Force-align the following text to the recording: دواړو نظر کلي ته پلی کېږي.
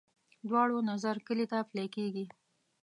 دواړو 0.47 0.77
نظر 0.91 1.15
کلي 1.27 1.45
ته 1.51 1.57
پلی 1.69 1.87
کېږي. 1.95 2.25